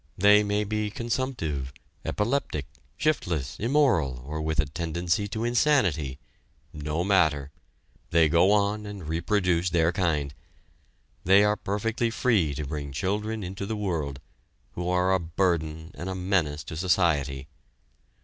[0.17, 1.71] They may be consumptive,
[2.03, 2.65] epileptic,
[2.97, 6.17] shiftless, immoral, or with a tendency to insanity.
[6.73, 7.51] No matter.
[8.09, 10.33] They may go on and reproduce their kind.
[11.23, 14.19] They are perfectly free to bring children into the world,
[14.71, 17.47] who are a burden and a menace to society.